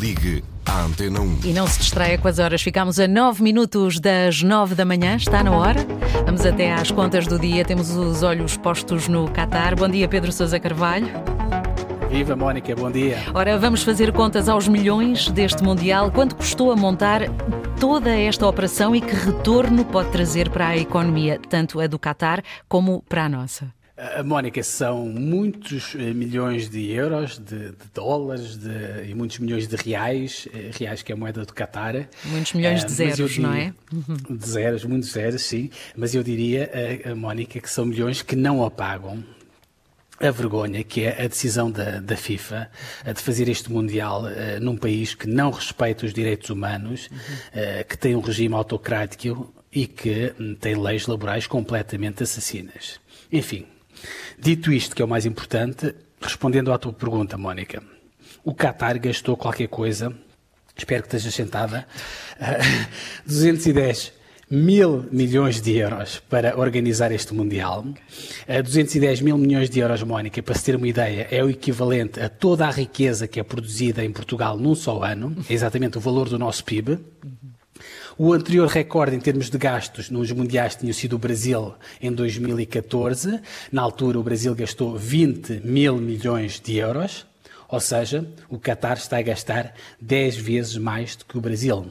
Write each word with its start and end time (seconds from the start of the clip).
Ligue 0.00 0.42
à 0.66 0.82
Antena 0.82 1.20
1. 1.20 1.40
E 1.44 1.52
não 1.52 1.66
se 1.66 1.78
distraia 1.78 2.18
com 2.18 2.26
as 2.26 2.38
horas. 2.38 2.60
Ficamos 2.60 2.98
a 2.98 3.06
9 3.06 3.42
minutos 3.42 4.00
das 4.00 4.42
9 4.42 4.74
da 4.74 4.84
manhã. 4.84 5.16
Está 5.16 5.42
na 5.42 5.52
hora. 5.52 5.86
Vamos 6.26 6.44
até 6.44 6.72
às 6.72 6.90
contas 6.90 7.26
do 7.26 7.38
dia. 7.38 7.64
Temos 7.64 7.90
os 7.90 8.22
olhos 8.22 8.56
postos 8.56 9.08
no 9.08 9.28
Qatar. 9.30 9.76
Bom 9.76 9.88
dia, 9.88 10.08
Pedro 10.08 10.32
Sousa 10.32 10.58
Carvalho. 10.58 11.08
Viva 12.10 12.36
Mónica, 12.36 12.74
bom 12.74 12.90
dia. 12.90 13.18
Ora, 13.34 13.58
vamos 13.58 13.82
fazer 13.82 14.12
contas 14.12 14.48
aos 14.48 14.68
milhões 14.68 15.28
deste 15.28 15.62
Mundial. 15.62 16.10
Quanto 16.10 16.36
custou 16.36 16.70
a 16.70 16.76
montar 16.76 17.22
toda 17.80 18.10
esta 18.10 18.46
operação 18.46 18.94
e 18.94 19.00
que 19.00 19.14
retorno 19.14 19.84
pode 19.84 20.10
trazer 20.10 20.48
para 20.50 20.68
a 20.68 20.76
economia, 20.76 21.40
tanto 21.48 21.80
a 21.80 21.86
do 21.86 21.98
Qatar 21.98 22.42
como 22.68 23.02
para 23.08 23.24
a 23.24 23.28
nossa? 23.28 23.72
A 23.96 24.24
Mónica, 24.24 24.60
são 24.64 25.06
muitos 25.08 25.94
eh, 25.94 26.12
milhões 26.12 26.68
de 26.68 26.90
euros, 26.90 27.38
de, 27.38 27.70
de 27.70 27.86
dólares 27.94 28.56
de, 28.56 29.08
e 29.08 29.14
muitos 29.14 29.38
milhões 29.38 29.68
de 29.68 29.76
reais, 29.76 30.48
eh, 30.52 30.70
reais 30.72 31.00
que 31.00 31.12
é 31.12 31.14
a 31.14 31.16
moeda 31.16 31.44
do 31.44 31.54
Qatar. 31.54 32.08
Muitos 32.24 32.54
milhões 32.54 32.84
de 32.84 32.90
zeros, 32.90 33.30
diria, 33.30 33.46
não 33.46 33.54
é? 33.54 33.72
De 34.28 34.48
zeros, 34.48 34.84
muitos 34.84 35.12
zeros, 35.12 35.42
sim. 35.42 35.70
Mas 35.96 36.12
eu 36.12 36.24
diria, 36.24 36.68
a, 37.06 37.12
a 37.12 37.14
Mónica, 37.14 37.60
que 37.60 37.70
são 37.70 37.86
milhões 37.86 38.20
que 38.20 38.34
não 38.34 38.64
apagam 38.64 39.22
a 40.20 40.30
vergonha 40.30 40.82
que 40.84 41.02
é 41.02 41.24
a 41.24 41.28
decisão 41.28 41.70
da, 41.70 42.00
da 42.00 42.16
FIFA 42.16 42.70
de 43.04 43.20
fazer 43.20 43.48
este 43.48 43.70
Mundial 43.70 44.24
uh, 44.24 44.60
num 44.60 44.76
país 44.76 45.14
que 45.14 45.26
não 45.26 45.50
respeita 45.50 46.06
os 46.06 46.12
direitos 46.12 46.50
humanos, 46.50 47.06
uh, 47.06 47.84
que 47.88 47.98
tem 47.98 48.14
um 48.14 48.20
regime 48.20 48.54
autocrático 48.54 49.52
e 49.72 49.86
que 49.86 50.32
um, 50.38 50.54
tem 50.54 50.76
leis 50.76 51.06
laborais 51.06 51.46
completamente 51.46 52.22
assassinas. 52.22 53.00
Enfim, 53.30 53.66
dito 54.38 54.72
isto, 54.72 54.94
que 54.94 55.02
é 55.02 55.04
o 55.04 55.08
mais 55.08 55.26
importante, 55.26 55.94
respondendo 56.20 56.72
à 56.72 56.78
tua 56.78 56.92
pergunta, 56.92 57.36
Mónica, 57.36 57.82
o 58.44 58.54
Qatar 58.54 58.98
gastou 58.98 59.36
qualquer 59.36 59.68
coisa, 59.68 60.14
espero 60.76 61.02
que 61.02 61.08
estejas 61.08 61.34
sentada, 61.34 61.86
uh, 62.40 62.88
210 63.26 64.12
mil 64.50 65.06
milhões 65.10 65.60
de 65.60 65.76
euros 65.76 66.22
para 66.28 66.58
organizar 66.58 67.10
este 67.12 67.34
Mundial. 67.34 67.84
A 68.46 68.60
210 68.60 69.20
mil 69.20 69.38
milhões 69.38 69.70
de 69.70 69.80
euros, 69.80 70.02
Mónica, 70.02 70.42
para 70.42 70.54
se 70.54 70.64
ter 70.64 70.76
uma 70.76 70.86
ideia, 70.86 71.26
é 71.30 71.42
o 71.42 71.50
equivalente 71.50 72.20
a 72.20 72.28
toda 72.28 72.66
a 72.66 72.70
riqueza 72.70 73.26
que 73.26 73.40
é 73.40 73.42
produzida 73.42 74.04
em 74.04 74.12
Portugal 74.12 74.56
num 74.56 74.74
só 74.74 75.02
ano, 75.02 75.34
é 75.48 75.52
exatamente 75.52 75.98
o 75.98 76.00
valor 76.00 76.28
do 76.28 76.38
nosso 76.38 76.64
PIB. 76.64 76.98
O 78.16 78.32
anterior 78.32 78.68
recorde 78.68 79.16
em 79.16 79.20
termos 79.20 79.50
de 79.50 79.58
gastos 79.58 80.08
nos 80.08 80.30
mundiais 80.30 80.76
tinha 80.76 80.92
sido 80.92 81.14
o 81.16 81.18
Brasil 81.18 81.74
em 82.00 82.12
2014. 82.12 83.40
Na 83.72 83.82
altura, 83.82 84.20
o 84.20 84.22
Brasil 84.22 84.54
gastou 84.54 84.96
20 84.96 85.62
mil 85.64 85.96
milhões 85.96 86.60
de 86.60 86.76
euros, 86.76 87.26
ou 87.68 87.80
seja, 87.80 88.24
o 88.48 88.56
Qatar 88.56 88.98
está 88.98 89.18
a 89.18 89.22
gastar 89.22 89.74
10 90.00 90.36
vezes 90.36 90.76
mais 90.76 91.16
do 91.16 91.24
que 91.24 91.36
o 91.36 91.40
Brasil. 91.40 91.90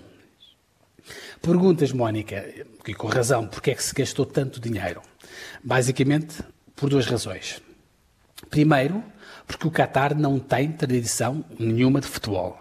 Perguntas, 1.42 1.92
Mónica, 1.92 2.46
e 2.88 2.94
com 2.94 3.08
razão, 3.08 3.46
porque 3.46 3.72
é 3.72 3.76
que 3.76 3.84
se 3.84 3.94
gastou 3.94 4.26
tanto 4.26 4.62
dinheiro? 4.62 5.02
Basicamente, 5.62 6.42
por 6.74 6.90
duas 6.90 7.06
razões. 7.06 7.62
Primeiro, 8.50 9.04
porque 9.46 9.68
o 9.68 9.72
Qatar 9.72 10.18
não 10.18 10.40
tem 10.40 10.72
tradição 10.72 11.44
nenhuma 11.60 12.00
de 12.00 12.08
futebol. 12.08 12.58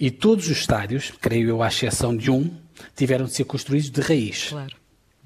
E 0.00 0.10
todos 0.10 0.46
os 0.46 0.58
estádios, 0.58 1.12
creio 1.20 1.48
eu, 1.48 1.62
à 1.62 1.68
exceção 1.68 2.16
de 2.16 2.28
um, 2.28 2.63
tiveram 2.96 3.26
de 3.26 3.32
ser 3.32 3.44
construídos 3.44 3.90
de 3.90 4.00
raiz. 4.00 4.48
Claro. 4.48 4.76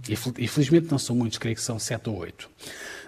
E, 0.09 0.47
felizmente 0.47 0.89
não 0.91 0.99
são 0.99 1.17
muitos, 1.17 1.39
creio 1.39 1.57
que 1.57 1.63
são 1.63 1.79
sete 1.79 2.09
ou 2.09 2.17
oito. 2.19 2.49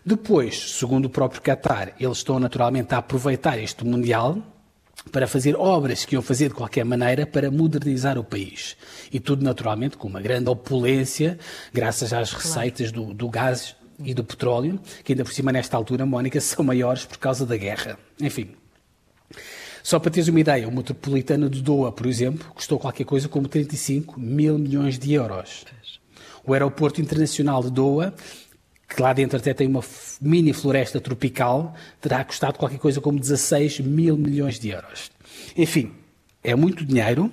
Depois, 0.04 0.72
segundo 0.72 1.04
o 1.04 1.10
próprio 1.10 1.40
Qatar, 1.40 1.94
eles 2.00 2.18
estão 2.18 2.40
naturalmente 2.40 2.94
a 2.94 2.98
aproveitar 2.98 3.58
este 3.58 3.84
Mundial 3.84 4.42
para 5.12 5.26
fazer 5.26 5.56
obras 5.56 6.04
que 6.04 6.14
iam 6.14 6.22
fazer 6.22 6.48
de 6.48 6.54
qualquer 6.54 6.84
maneira 6.84 7.26
para 7.26 7.50
modernizar 7.50 8.18
o 8.18 8.24
país. 8.24 8.76
E 9.12 9.20
tudo 9.20 9.44
naturalmente 9.44 9.96
com 9.96 10.08
uma 10.08 10.20
grande 10.20 10.50
opulência, 10.50 11.38
graças 11.72 12.12
às 12.12 12.32
receitas 12.32 12.92
do, 12.92 13.14
do 13.14 13.28
gás 13.28 13.76
e 14.02 14.12
do 14.12 14.24
petróleo, 14.24 14.80
que 15.04 15.12
ainda 15.12 15.24
por 15.24 15.32
cima 15.32 15.52
nesta 15.52 15.76
altura, 15.76 16.04
Mónica, 16.04 16.40
são 16.40 16.64
maiores 16.64 17.04
por 17.04 17.18
causa 17.18 17.46
da 17.46 17.56
guerra. 17.56 17.98
Enfim. 18.20 18.54
Só 19.82 19.98
para 19.98 20.10
teres 20.10 20.28
uma 20.28 20.40
ideia, 20.40 20.68
o 20.68 20.74
metropolitano 20.74 21.48
de 21.48 21.62
Doha, 21.62 21.92
por 21.92 22.06
exemplo, 22.06 22.46
custou 22.54 22.78
qualquer 22.78 23.04
coisa 23.04 23.28
como 23.28 23.48
35 23.48 24.18
mil 24.18 24.58
milhões 24.58 24.98
de 24.98 25.14
euros. 25.14 25.64
O 26.44 26.52
aeroporto 26.52 27.00
internacional 27.00 27.62
de 27.62 27.70
Doha 27.70 28.14
que 28.90 29.00
lá 29.00 29.12
dentro 29.12 29.38
até 29.38 29.54
tem 29.54 29.68
uma 29.68 29.82
mini 30.20 30.52
floresta 30.52 31.00
tropical, 31.00 31.74
terá 32.00 32.24
custado 32.24 32.58
qualquer 32.58 32.78
coisa 32.78 33.00
como 33.00 33.20
16 33.20 33.80
mil 33.80 34.16
milhões 34.16 34.58
de 34.58 34.70
euros. 34.70 35.12
Enfim, 35.56 35.92
é 36.42 36.56
muito 36.56 36.84
dinheiro. 36.84 37.30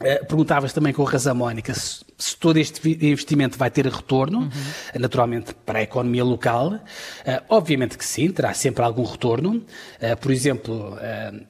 Uh, 0.00 0.24
perguntavas 0.26 0.72
também 0.72 0.94
com 0.94 1.04
razão, 1.04 1.34
Mónica, 1.34 1.74
se, 1.74 2.00
se, 2.16 2.34
todo 2.34 2.56
este 2.56 2.88
investimento 3.06 3.58
vai 3.58 3.70
ter 3.70 3.86
retorno, 3.86 4.40
uhum. 4.40 4.50
naturalmente 4.98 5.54
para 5.54 5.80
a 5.80 5.82
economia 5.82 6.24
local. 6.24 6.72
Uh, 6.72 6.80
obviamente 7.50 7.98
que 7.98 8.04
sim, 8.04 8.30
terá 8.30 8.54
sempre 8.54 8.82
algum 8.82 9.04
retorno. 9.04 9.56
Uh, 9.56 10.16
por 10.18 10.30
exemplo, 10.30 10.96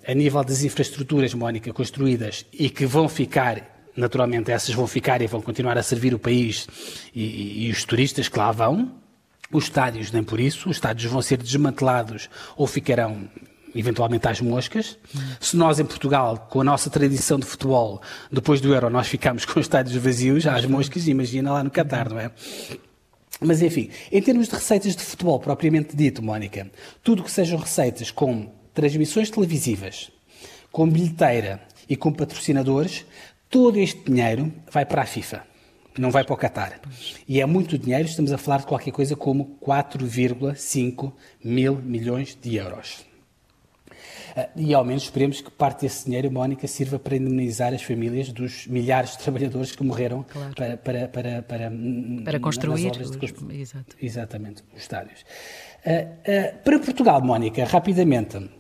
a 0.07 0.15
nível 0.15 0.43
das 0.43 0.65
infraestruturas, 0.65 1.33
Mónica, 1.33 1.73
construídas 1.73 2.45
e 2.53 2.69
que 2.69 2.85
vão 2.87 3.09
ficar 3.09 3.81
naturalmente 3.97 4.51
essas 4.51 4.75
vão 4.75 4.87
ficar 4.87 5.21
e 5.21 5.27
vão 5.27 5.43
continuar 5.43 5.77
a 5.77 5.83
servir 5.83 6.15
o 6.15 6.19
país 6.19 6.67
e, 7.15 7.23
e, 7.23 7.67
e 7.67 7.71
os 7.71 7.85
turistas 7.85 8.29
que 8.29 8.39
lá 8.39 8.51
vão. 8.51 8.93
Os 9.53 9.65
estádios, 9.65 10.13
nem 10.13 10.23
por 10.23 10.41
isso, 10.41 10.69
os 10.69 10.77
estádios 10.77 11.11
vão 11.11 11.21
ser 11.21 11.37
desmantelados 11.37 12.31
ou 12.57 12.67
ficarão 12.67 13.29
eventualmente 13.75 14.27
às 14.29 14.41
moscas. 14.41 14.99
Se 15.41 15.57
nós 15.57 15.79
em 15.79 15.85
Portugal, 15.85 16.49
com 16.51 16.61
a 16.61 16.65
nossa 16.65 16.91
tradição 16.91 17.39
de 17.39 17.47
futebol, 17.47 18.01
depois 18.31 18.61
do 18.61 18.73
Euro, 18.73 18.91
nós 18.91 19.09
ficamos 19.09 19.45
com 19.47 19.61
os 19.61 19.67
estádios 19.67 19.97
vazios, 20.03 20.47
às 20.47 20.65
moscas, 20.67 21.07
imagina 21.09 21.53
lá 21.53 21.65
no 21.65 21.71
Qatar, 21.71 22.09
não 22.09 22.19
é? 22.19 22.31
Mas 23.41 23.63
enfim, 23.63 23.91
em 24.13 24.21
termos 24.21 24.49
de 24.49 24.55
receitas 24.55 24.95
de 24.95 25.03
futebol 25.03 25.41
propriamente 25.41 25.97
dito, 25.97 26.23
Mónica, 26.23 26.71
tudo 27.03 27.23
que 27.23 27.31
sejam 27.31 27.59
receitas 27.59 28.11
com 28.11 28.53
transmissões 28.75 29.31
televisivas, 29.31 30.11
com 30.71 30.89
bilheteira 30.89 31.61
e 31.89 31.97
com 31.97 32.13
patrocinadores, 32.13 33.07
todo 33.49 33.79
este 33.79 34.03
dinheiro 34.05 34.53
vai 34.71 34.85
para 34.85 35.03
a 35.03 35.07
FIFA 35.07 35.51
não 35.99 36.11
vai 36.11 36.25
para 36.25 36.35
o 36.35 36.37
Qatar. 36.37 36.81
E 37.29 37.41
é 37.41 37.47
muito 37.47 37.77
dinheiro, 37.77 38.09
estamos 38.09 38.33
a 38.33 38.39
falar 38.39 38.59
de 38.59 38.67
qualquer 38.67 38.91
coisa 38.91 39.17
como 39.17 39.59
4,5 39.61 41.13
mil 41.45 41.77
milhões 41.77 42.37
de 42.41 42.57
euros. 42.57 43.10
Ah, 44.37 44.49
e 44.57 44.75
ao 44.75 44.85
menos 44.85 45.05
esperemos 45.05 45.41
que 45.41 45.51
parte 45.51 45.83
desse 45.83 46.05
dinheiro, 46.05 46.31
Mónica, 46.31 46.67
sirva 46.67 46.99
para 46.99 47.17
indemnizar 47.17 47.73
as 47.73 47.83
famílias 47.83 48.33
dos 48.33 48.67
milhares 48.67 49.13
de 49.13 49.19
trabalhadores 49.19 49.73
que 49.75 49.83
morreram 49.83 50.25
claro. 50.29 50.55
para, 50.55 50.77
para, 50.77 51.09
para, 51.09 51.43
para, 51.43 51.73
para 52.25 52.41
construir 52.41 52.93
os, 53.01 53.17
constru... 53.17 53.51
Exato. 53.53 53.97
exatamente 54.01 54.63
os 54.75 54.83
estádios. 54.83 55.21
Uh, 55.85 55.91
uh, 55.91 56.59
para 56.63 56.79
Portugal, 56.79 57.23
Mónica, 57.23 57.65
rapidamente, 57.65 58.37
uh, 58.37 58.51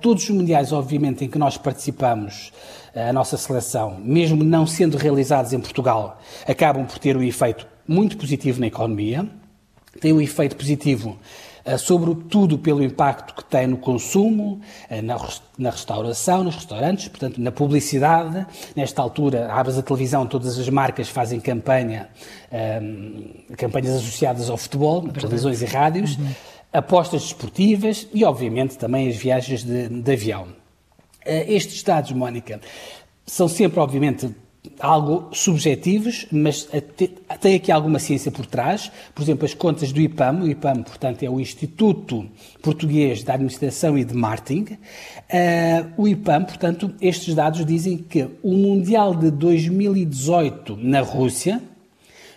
todos 0.00 0.24
os 0.24 0.30
mundiais, 0.30 0.72
obviamente, 0.72 1.24
em 1.24 1.28
que 1.28 1.38
nós 1.38 1.56
participamos, 1.56 2.52
a 2.94 3.12
nossa 3.12 3.36
seleção, 3.36 4.00
mesmo 4.00 4.42
não 4.42 4.66
sendo 4.66 4.96
realizados 4.96 5.52
em 5.52 5.60
Portugal, 5.60 6.20
acabam 6.46 6.84
por 6.86 6.98
ter 6.98 7.16
um 7.16 7.22
efeito 7.22 7.66
muito 7.86 8.16
positivo 8.16 8.60
na 8.60 8.66
economia, 8.66 9.28
tem 10.00 10.12
um 10.12 10.20
efeito 10.20 10.56
positivo 10.56 11.18
sobretudo 11.78 12.58
pelo 12.58 12.82
impacto 12.82 13.34
que 13.34 13.44
tem 13.44 13.66
no 13.66 13.76
consumo, 13.76 14.60
uh, 14.90 15.02
na, 15.58 15.70
restauração, 15.70 16.44
nos 16.44 16.56
restaurantes, 16.56 17.08
portanto, 17.08 17.40
na 17.40 17.52
publicidade. 17.52 18.46
Nesta 18.74 19.02
altura, 19.02 19.52
abres 19.52 19.78
a 19.78 19.82
televisão, 19.82 20.26
todas 20.26 20.58
as 20.58 20.68
marcas 20.68 21.08
fazem 21.08 21.40
campanha, 21.40 22.08
uh, 22.50 23.56
campanhas 23.56 23.96
associadas 23.96 24.48
ao 24.50 24.56
futebol, 24.56 25.02
Verdade. 25.02 25.20
televisões 25.20 25.62
e 25.62 25.66
rádios, 25.66 26.16
uhum. 26.16 26.28
apostas 26.72 27.22
desportivas 27.22 28.06
e, 28.12 28.24
obviamente, 28.24 28.78
também 28.78 29.08
as 29.08 29.16
viagens 29.16 29.62
de, 29.62 29.88
de 29.88 30.12
avião. 30.12 30.60
Eh, 31.24 31.54
estes 31.54 31.82
dados, 31.82 32.12
Mónica, 32.12 32.60
são 33.26 33.48
sempre, 33.48 33.78
obviamente, 33.80 34.34
algo 34.78 35.28
subjetivos, 35.32 36.26
mas 36.30 36.68
tem 37.40 37.54
aqui 37.54 37.72
alguma 37.72 37.98
ciência 37.98 38.30
por 38.30 38.46
trás. 38.46 38.90
Por 39.14 39.22
exemplo, 39.22 39.44
as 39.44 39.54
contas 39.54 39.92
do 39.92 40.00
IPAM, 40.00 40.42
o 40.42 40.48
IPAM, 40.48 40.82
portanto, 40.82 41.22
é 41.22 41.30
o 41.30 41.40
Instituto 41.40 42.26
Português 42.62 43.22
de 43.22 43.30
Administração 43.30 43.96
e 43.96 44.04
de 44.04 44.14
Marketing. 44.14 44.74
Uh, 44.74 45.92
o 45.96 46.08
IPAM, 46.08 46.44
portanto, 46.44 46.92
estes 47.00 47.34
dados 47.34 47.64
dizem 47.64 47.98
que 47.98 48.28
o 48.42 48.52
Mundial 48.52 49.14
de 49.14 49.30
2018 49.30 50.76
na 50.76 51.00
Rússia 51.00 51.62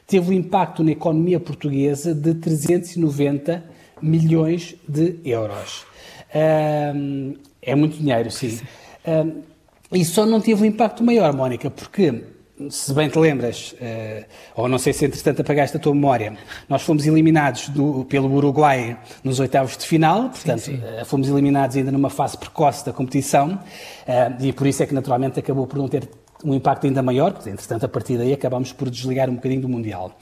teve 0.07 0.31
um 0.31 0.33
impacto 0.33 0.83
na 0.83 0.91
economia 0.91 1.39
portuguesa 1.39 2.13
de 2.13 2.35
390 2.35 3.63
milhões 4.01 4.75
de 4.87 5.17
euros. 5.25 5.85
Uh, 6.29 7.37
é 7.61 7.75
muito 7.75 7.97
dinheiro, 7.97 8.29
sim. 8.31 8.59
Um, 9.05 9.41
e 9.93 10.03
só 10.03 10.25
não 10.25 10.41
teve 10.41 10.63
um 10.63 10.65
impacto 10.65 11.03
maior, 11.03 11.33
Mónica, 11.33 11.69
porque 11.69 12.23
se 12.69 12.93
bem 12.93 13.09
te 13.09 13.17
lembras, 13.17 13.73
uh, 13.73 14.25
ou 14.55 14.67
não 14.67 14.77
sei 14.77 14.93
se 14.93 15.05
entretanto 15.05 15.41
apagaste 15.41 15.77
a 15.77 15.79
tua 15.79 15.93
memória, 15.93 16.37
nós 16.69 16.81
fomos 16.83 17.05
eliminados 17.05 17.69
do, 17.69 18.05
pelo 18.05 18.31
Uruguai 18.33 18.97
nos 19.23 19.39
oitavos 19.39 19.75
de 19.75 19.85
final, 19.85 20.29
portanto, 20.29 20.59
sim, 20.59 20.77
sim. 20.77 21.01
Uh, 21.01 21.05
fomos 21.05 21.27
eliminados 21.27 21.75
ainda 21.75 21.91
numa 21.91 22.09
fase 22.09 22.37
precoce 22.37 22.85
da 22.85 22.93
competição, 22.93 23.53
uh, 23.53 24.43
e 24.43 24.53
por 24.53 24.67
isso 24.67 24.83
é 24.83 24.85
que 24.85 24.93
naturalmente 24.93 25.39
acabou 25.39 25.65
por 25.65 25.77
não 25.77 25.87
ter 25.87 26.07
um 26.43 26.53
impacto 26.53 26.85
ainda 26.85 27.01
maior, 27.01 27.33
porque 27.33 27.49
entretanto 27.49 27.85
a 27.85 27.89
partir 27.89 28.17
daí 28.17 28.33
acabámos 28.33 28.71
por 28.71 28.89
desligar 28.89 29.29
um 29.29 29.35
bocadinho 29.35 29.61
do 29.61 29.69
Mundial. 29.69 30.17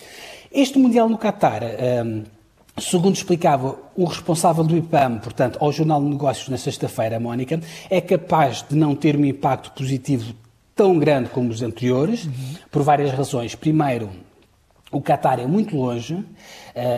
Este 0.51 0.77
Mundial 0.77 1.09
no 1.09 1.17
Qatar. 1.17 1.63
Segundo 2.77 3.15
explicava 3.15 3.77
o 3.95 4.05
responsável 4.05 4.63
do 4.63 4.75
IPAM, 4.77 5.19
portanto, 5.19 5.57
ao 5.59 5.71
Jornal 5.71 6.01
de 6.01 6.09
Negócios 6.09 6.49
na 6.49 6.57
sexta-feira, 6.57 7.19
Mónica, 7.19 7.59
é 7.89 7.99
capaz 7.99 8.65
de 8.67 8.75
não 8.75 8.95
ter 8.95 9.15
um 9.17 9.25
impacto 9.25 9.71
positivo 9.71 10.33
tão 10.75 10.97
grande 10.97 11.29
como 11.29 11.49
os 11.49 11.61
anteriores, 11.61 12.25
uhum. 12.25 12.31
por 12.71 12.81
várias 12.81 13.11
razões. 13.11 13.55
Primeiro, 13.55 14.09
o 14.91 15.01
Qatar 15.01 15.39
é 15.39 15.45
muito 15.45 15.75
longe 15.75 16.15
uh, 16.15 16.25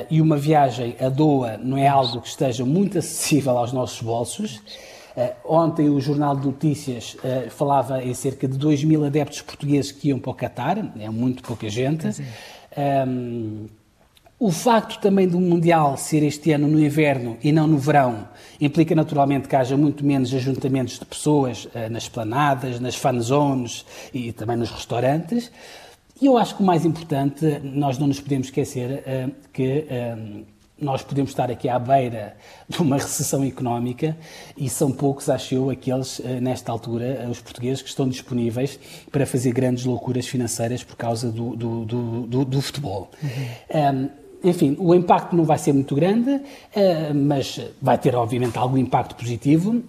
e 0.10 0.22
uma 0.22 0.38
viagem 0.38 0.96
a 1.00 1.10
Doha 1.10 1.58
não 1.58 1.78
é 1.78 1.88
algo 1.88 2.22
que 2.22 2.28
esteja 2.28 2.66
muito 2.66 2.98
acessível 2.98 3.58
aos 3.58 3.72
nossos 3.72 4.02
bolsos. 4.02 4.62
Uh, 5.16 5.32
ontem 5.46 5.90
o 5.90 6.00
Jornal 6.00 6.36
de 6.36 6.46
Notícias 6.46 7.16
uh, 7.16 7.50
falava 7.50 8.04
em 8.04 8.14
cerca 8.14 8.48
de 8.48 8.58
2 8.58 8.84
mil 8.84 9.06
adeptos 9.06 9.42
portugueses 9.42 9.92
que 9.92 10.10
iam 10.10 10.20
para 10.20 10.32
o 10.32 10.36
Qatar, 10.36 10.92
é 11.00 11.10
muito 11.10 11.44
pouca 11.44 11.70
gente. 11.70 12.08
Um, 13.08 13.68
o 14.44 14.52
facto 14.52 15.00
também 15.00 15.26
do 15.26 15.40
Mundial 15.40 15.96
ser 15.96 16.22
este 16.22 16.52
ano 16.52 16.68
no 16.68 16.78
inverno 16.78 17.38
e 17.42 17.50
não 17.50 17.66
no 17.66 17.78
verão 17.78 18.28
implica 18.60 18.94
naturalmente 18.94 19.48
que 19.48 19.56
haja 19.56 19.78
muito 19.78 20.06
menos 20.06 20.34
ajuntamentos 20.34 21.00
de 21.00 21.06
pessoas 21.06 21.64
uh, 21.64 21.90
nas 21.90 22.10
planadas, 22.10 22.78
nas 22.78 22.94
fan 22.94 23.18
zones 23.22 23.86
e 24.14 24.34
também 24.34 24.58
nos 24.58 24.70
restaurantes. 24.70 25.50
E 26.22 26.26
eu 26.26 26.38
acho 26.38 26.58
que 26.58 26.62
o 26.62 26.66
mais 26.66 26.84
importante, 26.84 27.62
nós 27.64 27.98
não 27.98 28.06
nos 28.06 28.20
podemos 28.20 28.48
esquecer 28.48 29.06
uh, 29.08 29.32
que 29.54 29.88
uh, 29.88 30.46
nós 30.78 31.02
podemos 31.02 31.32
estar 31.32 31.50
aqui 31.50 31.70
à 31.70 31.80
beira 31.80 32.36
de 32.68 32.82
uma 32.82 32.98
recessão 32.98 33.46
económica 33.46 34.18
e 34.58 34.70
são 34.70 34.92
poucos, 34.92 35.30
acho 35.30 35.56
eu, 35.56 35.70
aqueles, 35.70 36.20
nesta 36.42 36.70
altura, 36.70 37.26
os 37.32 37.40
portugueses 37.40 37.82
que 37.82 37.88
estão 37.88 38.10
disponíveis 38.10 38.78
para 39.10 39.26
fazer 39.26 39.54
grandes 39.54 39.86
loucuras 39.86 40.28
financeiras 40.28 40.84
por 40.84 40.98
causa 40.98 41.32
do, 41.32 41.56
do, 41.56 41.86
do, 41.86 42.44
do 42.44 42.62
futebol. 42.62 43.10
Uhum. 43.24 44.10
Um, 44.10 44.23
enfim, 44.44 44.76
o 44.80 44.94
impacto 44.94 45.36
não 45.36 45.44
vai 45.44 45.58
ser 45.58 45.74
muito 45.74 45.96
grande, 45.96 46.42
eh, 46.76 47.14
mas 47.14 47.62
vai 47.82 47.98
ter, 47.98 48.16
obviamente, 48.16 48.58
algum 48.58 48.78
impacto 48.78 49.16
positivo. 49.16 49.82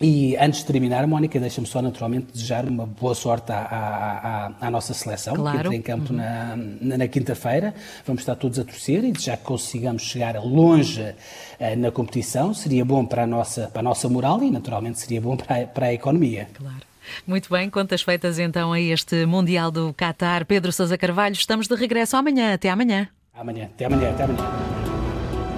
E 0.00 0.36
antes 0.36 0.60
de 0.60 0.66
terminar, 0.66 1.04
Mónica, 1.08 1.40
deixa-me 1.40 1.66
só 1.66 1.82
naturalmente 1.82 2.32
desejar 2.32 2.64
uma 2.66 2.86
boa 2.86 3.16
sorte 3.16 3.50
à, 3.50 3.58
à, 3.58 4.46
à, 4.46 4.66
à 4.68 4.70
nossa 4.70 4.94
seleção, 4.94 5.34
claro. 5.34 5.58
que 5.58 5.66
entra 5.66 5.74
em 5.74 5.82
campo 5.82 6.12
uhum. 6.12 6.18
na, 6.18 6.56
na, 6.80 6.98
na 6.98 7.08
quinta-feira. 7.08 7.74
Vamos 8.06 8.22
estar 8.22 8.36
todos 8.36 8.60
a 8.60 8.64
torcer 8.64 9.02
e 9.02 9.10
desejar 9.10 9.38
que 9.38 9.42
consigamos 9.42 10.02
chegar 10.02 10.36
longe 10.36 11.02
uh, 11.02 11.76
na 11.76 11.90
competição. 11.90 12.54
Seria 12.54 12.84
bom 12.84 13.04
para 13.04 13.24
a, 13.24 13.26
nossa, 13.26 13.66
para 13.68 13.80
a 13.80 13.82
nossa 13.82 14.08
moral 14.08 14.40
e, 14.44 14.50
naturalmente, 14.52 15.00
seria 15.00 15.20
bom 15.20 15.36
para 15.36 15.62
a, 15.62 15.66
para 15.66 15.86
a 15.86 15.92
economia. 15.92 16.48
Claro. 16.54 16.86
Muito 17.26 17.50
bem, 17.50 17.68
contas 17.68 18.02
feitas 18.02 18.38
então 18.38 18.72
a 18.72 18.80
este 18.80 19.26
Mundial 19.26 19.72
do 19.72 19.92
Qatar. 19.94 20.46
Pedro 20.46 20.70
Sousa 20.70 20.96
Carvalho, 20.96 21.32
estamos 21.32 21.66
de 21.66 21.74
regresso 21.74 22.16
amanhã. 22.16 22.54
Até 22.54 22.70
amanhã. 22.70 23.08
Amanhã, 23.38 23.66
até 23.66 23.84
amanhã, 23.84 24.10
até 24.10 24.24
amanhã. 24.24 24.42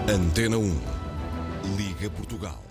Antena 0.07 0.59
1, 0.59 0.81
Liga 1.79 2.11
Portugal. 2.11 2.70